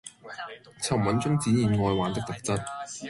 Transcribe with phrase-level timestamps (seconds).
[0.81, 2.59] 沉穩中展現愛玩的特質